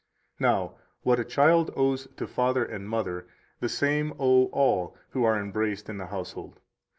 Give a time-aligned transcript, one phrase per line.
[0.39, 3.27] 143 Now, what a child owes to father and mother,
[3.59, 6.59] the same owe all who are embraced in the household.